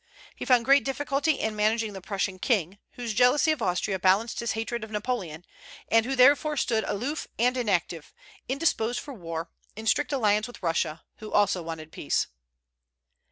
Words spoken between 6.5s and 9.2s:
stood aloof and inactive, indisposed for